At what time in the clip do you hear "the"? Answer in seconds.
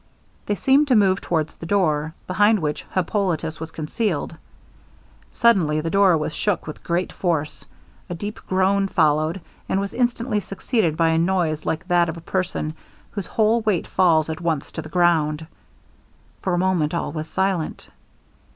1.53-1.67, 5.79-5.91, 14.81-14.89